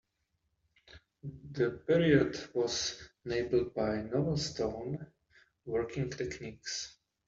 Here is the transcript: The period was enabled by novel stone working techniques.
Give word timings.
The 1.51 1.79
period 1.85 2.35
was 2.55 3.07
enabled 3.23 3.75
by 3.75 4.01
novel 4.01 4.35
stone 4.37 5.05
working 5.63 6.09
techniques. 6.09 6.97